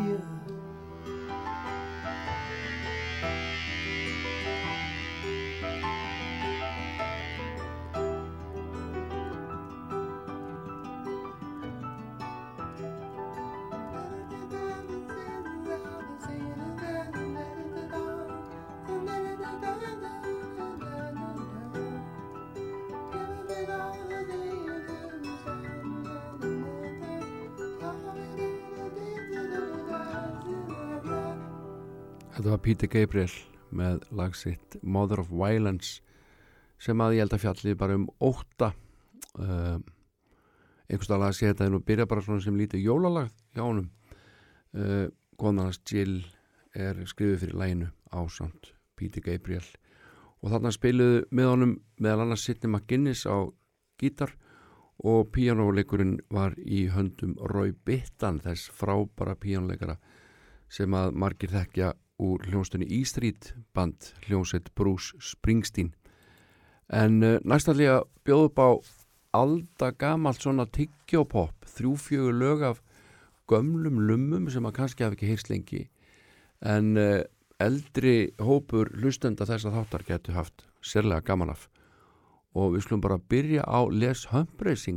[0.00, 0.59] here
[32.60, 33.32] var Peter Gabriel
[33.72, 36.02] með lagsitt Mother of Violence
[36.80, 38.68] sem að ég held að fjallið bara um óta
[39.40, 39.78] uh,
[40.90, 43.86] einhverstað lag að segja þetta en byrja bara svona sem lítið jólalag hjá honum.
[44.76, 45.08] Uh,
[45.40, 46.18] Góðnarnas Jill
[46.76, 49.64] er skrifið fyrir læginu ásamt Peter Gabriel.
[50.44, 53.48] Og þarna spiluðu með honum meðal annars Sidney McGuinness á
[54.02, 54.36] gítar
[55.00, 59.96] og píanóleikurinn var í höndum Roy Bittan þess frábara píanóleikara
[60.68, 65.94] sem að margir þekkja úr hljónstunni E Street band hljónsett Bruce Springsteen.
[66.92, 68.68] En uh, næstallega bjóð upp á
[69.40, 72.82] alda gamalt svona tyggjópop þrjúfjögur lög af
[73.50, 75.82] gömlum lummum sem að kannski hafi ekki heyrst lengi.
[76.60, 77.22] En uh,
[77.60, 81.68] eldri hópur hlustenda þess að þáttar getur haft sérlega gaman af.
[82.54, 84.88] Og við slum bara byrja á Les Humphreys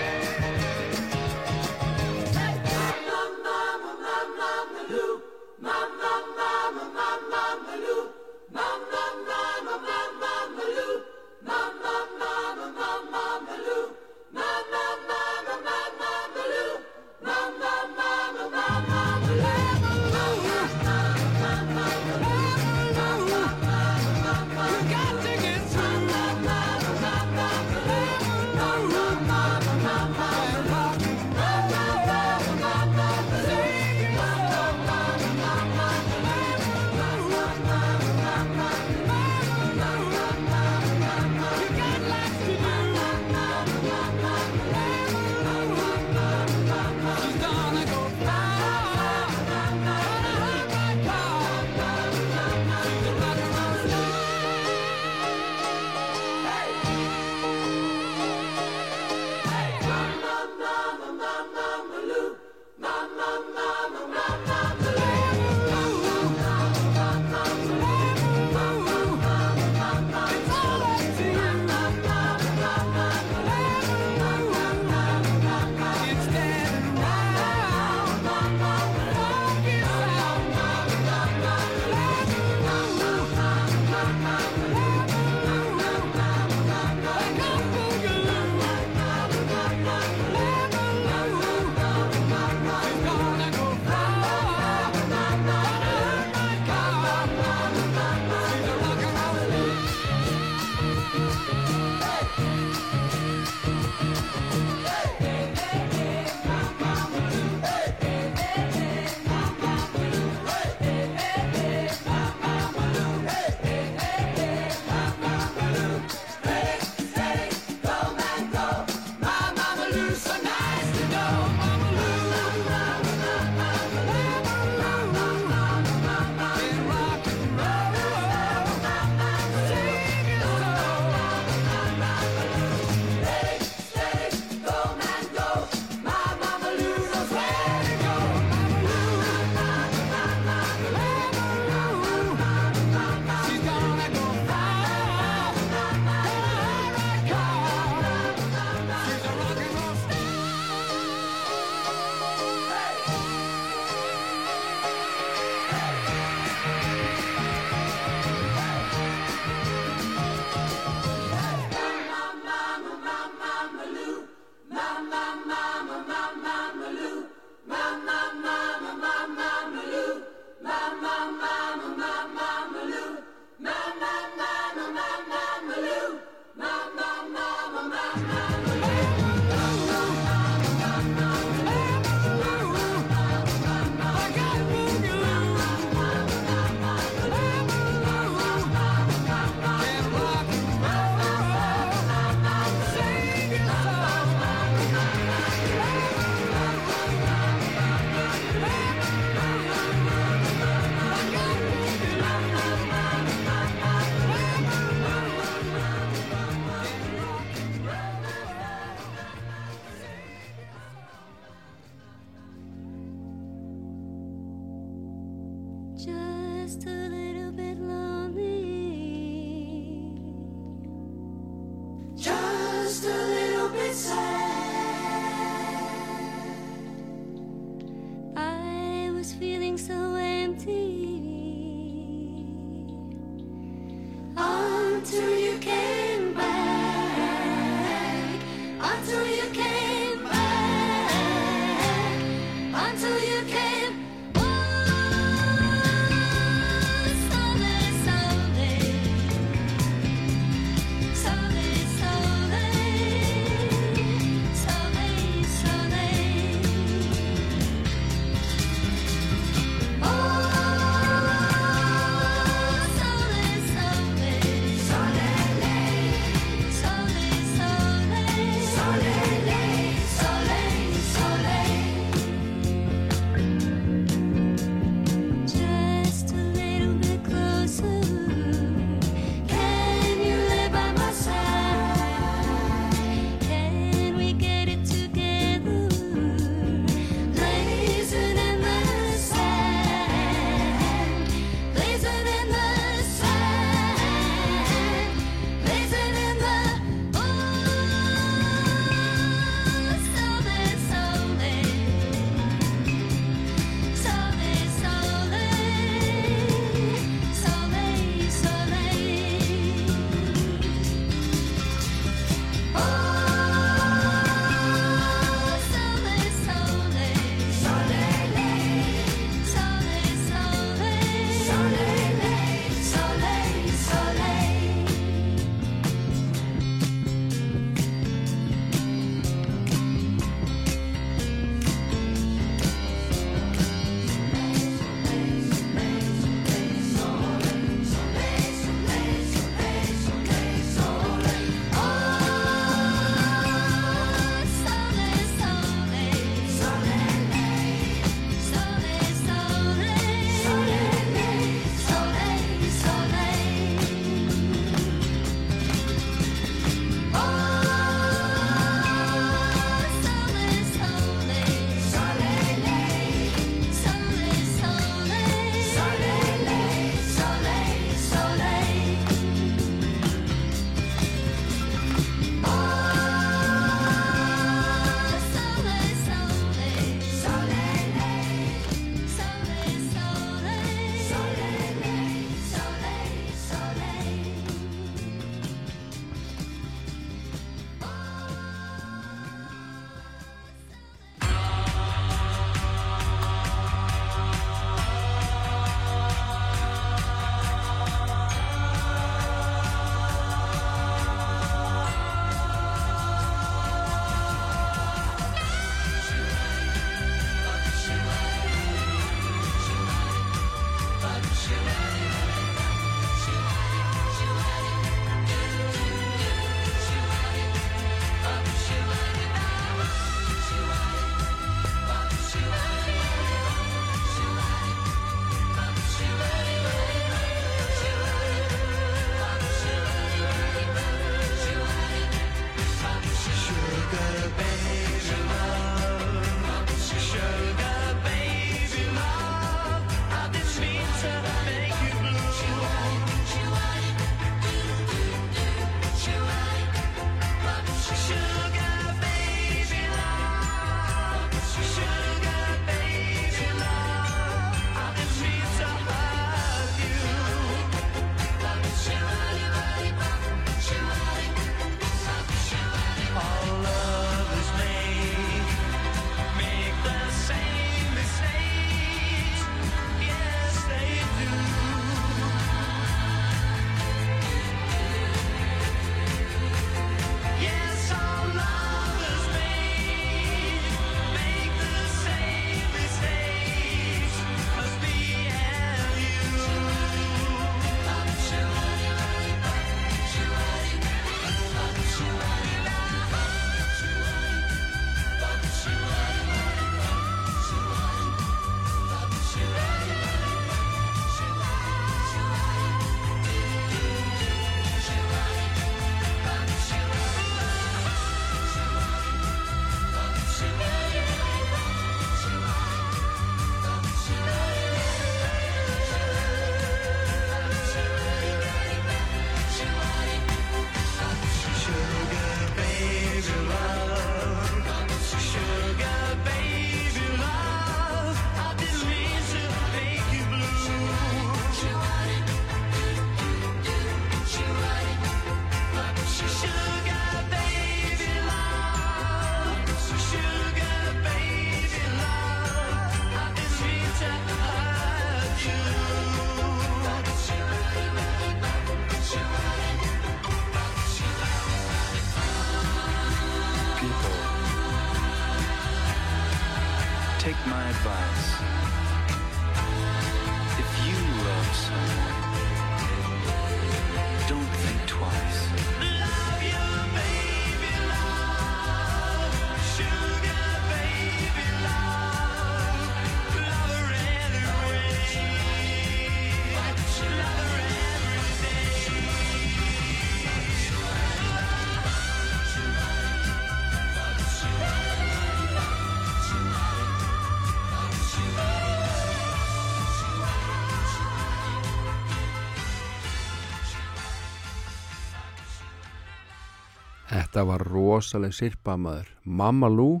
[597.68, 599.10] rosaleg sirpa maður.
[599.24, 600.00] Mamma Lou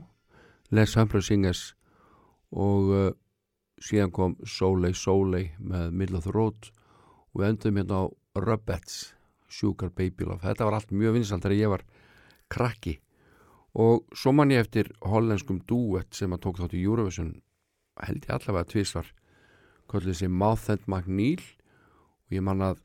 [0.74, 1.62] Les Humphreys Singers
[2.52, 3.10] og uh,
[3.80, 6.70] síðan kom Soleil Soleil með Middle of the Road
[7.32, 8.04] og við endum hérna á
[8.38, 9.12] Rubettes
[9.48, 10.42] Sugar Baby Love.
[10.44, 11.84] Þetta var allt mjög vinsalt þegar ég var
[12.52, 12.98] krakki.
[13.78, 17.32] Og svo man ég eftir hollenskum duett sem að tók þátt í Eurovision
[18.04, 19.08] held ég allavega tvísvar
[19.88, 21.42] kvöldið þessi Mouth and McNeil
[22.28, 22.82] og ég man að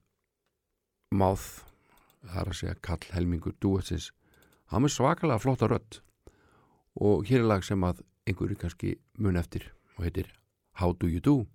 [1.13, 1.63] Mouth
[2.23, 4.11] það er að segja Kall Helmingur duetsins
[4.73, 5.99] hann er svakalega flotta rödd.
[6.97, 10.33] Og hér er lag sem að einhverju kannski mun eftir og heitir
[10.79, 11.45] How Do You Do?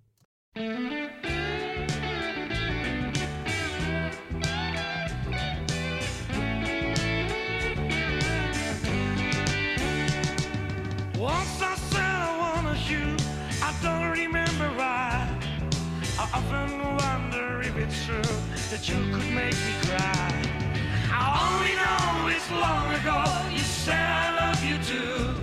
[11.19, 11.68] Once I
[22.51, 25.35] long ago you said I love you too.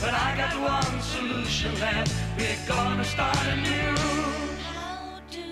[0.00, 3.96] But I got one solution left, we're gonna start anew.
[4.62, 5.46] How do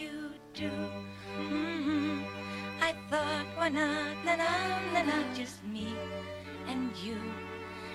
[0.00, 0.70] you do?
[1.36, 2.22] hmm
[2.80, 4.50] I thought, why not, na na
[4.94, 5.92] na na, just me
[6.66, 7.20] and you,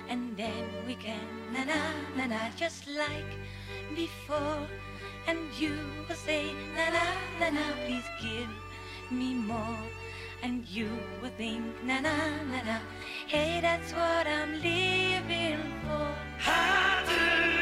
[0.08, 1.80] and then we can na na
[2.16, 3.32] na na, just like
[3.94, 4.66] before.
[5.26, 5.74] And you
[6.08, 7.04] will say, na na
[7.40, 8.50] na na, please give
[9.10, 9.82] me more.
[10.42, 10.88] And you
[11.22, 12.16] will think, na na
[12.50, 12.78] na na,
[13.26, 17.55] hey, that's what I'm living for.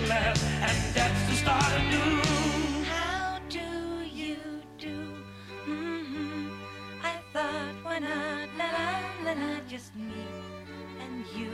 [0.00, 2.22] Left, and that's to start anew.
[2.84, 3.68] How do
[4.04, 4.36] you
[4.78, 4.98] do?
[5.64, 6.48] hmm
[7.02, 8.90] I thought, why not, la la
[9.24, 10.24] la la, just me
[11.00, 11.52] and you,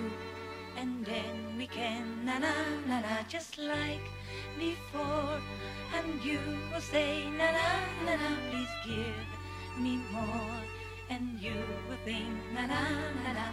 [0.76, 2.52] and then we can, na na
[2.86, 4.06] na na, just like
[4.58, 5.40] before.
[5.96, 6.40] And you
[6.72, 7.68] will say, na na
[8.06, 9.28] na na, please give
[9.82, 10.60] me more.
[11.10, 11.56] And you
[11.88, 12.80] will think, na na
[13.24, 13.46] na na,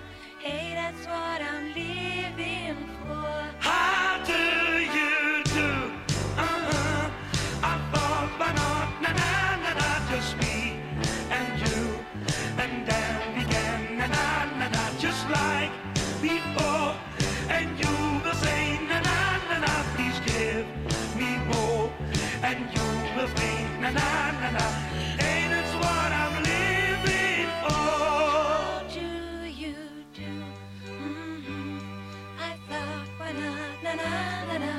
[0.46, 3.36] hey, that's what I'm living for.
[3.60, 4.44] How do
[4.98, 5.25] you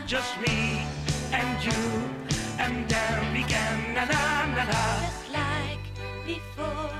[0.06, 0.86] Just me
[1.32, 1.82] and you,
[2.60, 4.82] and then we can, na na na na.
[5.02, 5.82] Just like
[6.24, 6.94] before,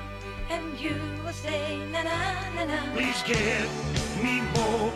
[0.51, 2.19] and you will say na na
[2.57, 2.78] na na.
[2.99, 3.70] Please give
[4.19, 4.91] me more,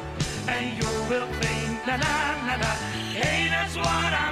[0.48, 2.14] and you will think, na na
[2.50, 2.70] na na.
[3.14, 4.29] Hey, that's what I'm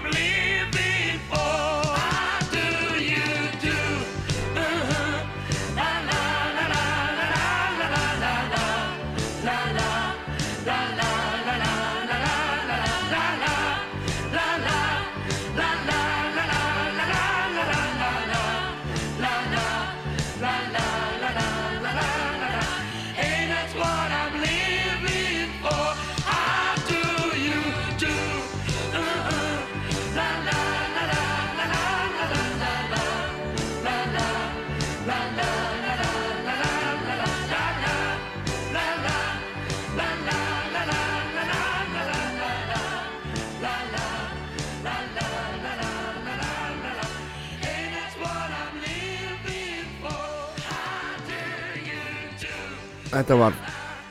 [53.08, 53.54] Þetta var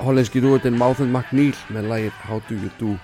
[0.02, 2.96] hollenski dúetin and McNeil með lagið How Do You Do.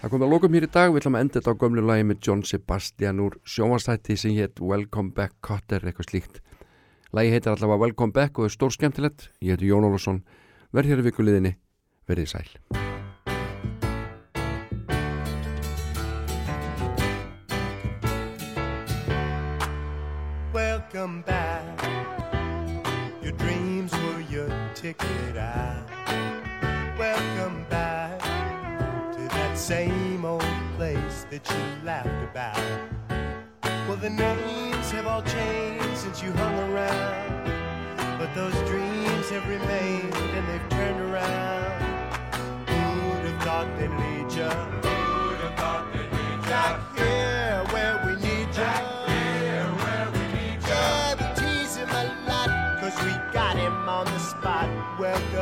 [0.00, 2.06] Það kom að lókum hér í dag, við ætlum að enda þetta á gömlu lagi
[2.08, 6.40] með John Sebastian úr sjónvastætti sem hétt Welcome Back Cutter, eitthvað slíkt.
[7.12, 10.24] Lagi heitir allavega Welcome Back og er stór skemmtilegt Ég heiti Jón Ólafsson,
[10.72, 11.54] verð hér í vikuliðinni,
[12.08, 12.48] verðið sæl.
[20.56, 21.41] Welcome back.
[24.92, 25.88] Your ticket out.
[26.98, 30.44] Welcome back to that same old
[30.76, 32.56] place that you laughed about.
[33.88, 37.48] Well, the names have all changed since you hung around.
[38.18, 41.82] But those dreams have remained and they've turned around.
[42.68, 44.44] Who'd have thought they'd lead you?
[44.44, 46.50] Who'd have thought they'd lead you?
[46.50, 47.41] Back here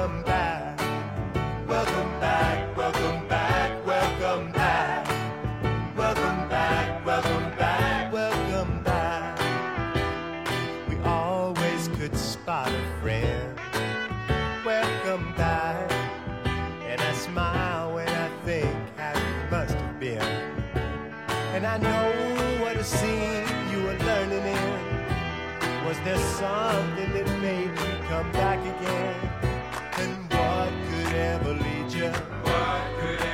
[0.00, 0.78] Welcome back.
[1.68, 2.74] Welcome back.
[2.74, 3.86] Welcome back.
[3.86, 5.06] Welcome back.
[5.94, 7.04] Welcome back.
[7.04, 8.10] Welcome back.
[8.10, 9.38] Welcome back.
[10.88, 13.58] We always could spot a friend.
[14.64, 15.92] Welcome back.
[16.88, 20.22] And I smile when I think how it must have been.
[21.52, 25.84] And I know what a scene you were learning in.
[25.86, 29.39] Was there something that made you come back again?
[32.00, 32.12] future.
[32.44, 33.29] What could